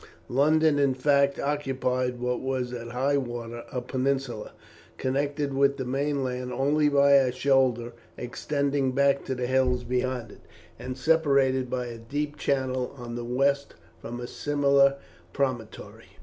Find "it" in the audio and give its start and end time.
10.31-10.41